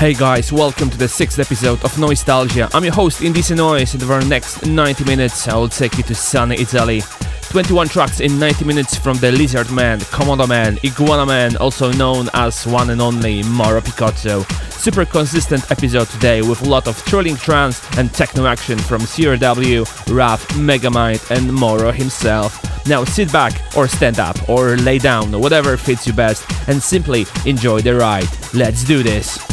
[0.00, 2.74] Hey guys, welcome to the sixth episode of Noisetalgia.
[2.74, 6.02] I'm your host Indecent Noise, and for our next 90 minutes, I will take you
[6.04, 7.02] to sunny Italy.
[7.50, 12.30] 21 tracks in 90 minutes from the Lizard Man, Komodo Man, Iguana Man, also known
[12.32, 14.42] as one and only Mauro Picotto.
[14.70, 19.84] Super consistent episode today with a lot of thrilling trance and techno action from CRW,
[20.06, 22.86] Raph, Megamind, and Mauro himself.
[22.86, 27.26] Now sit back or stand up or lay down, whatever fits you best, and simply
[27.44, 28.28] enjoy the ride.
[28.54, 29.49] Let's do this.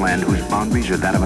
[0.00, 1.19] land whose boundaries are that of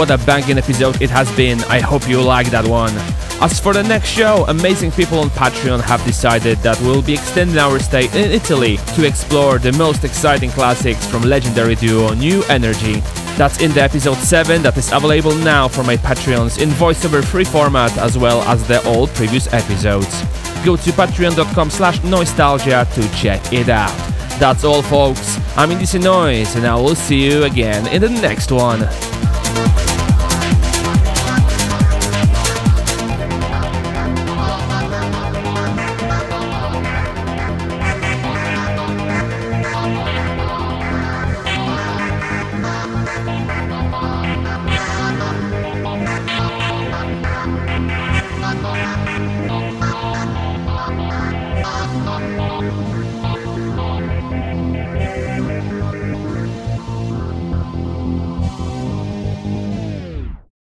[0.00, 1.62] What a banging episode it has been.
[1.64, 2.94] I hope you like that one.
[3.42, 7.58] As for the next show, amazing people on Patreon have decided that we'll be extending
[7.58, 13.00] our stay in Italy to explore the most exciting classics from legendary duo New Energy.
[13.36, 17.44] That's in the episode 7 that is available now for my Patreons in voiceover free
[17.44, 20.22] format as well as the old previous episodes.
[20.64, 23.94] Go to patreon.com slash noisetalgia to check it out.
[24.40, 28.50] That's all folks, I'm Indecent Noise and I will see you again in the next
[28.50, 28.88] one.